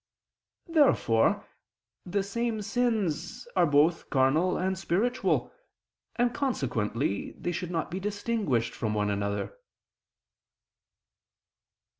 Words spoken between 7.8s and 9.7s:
be distinguished from one another.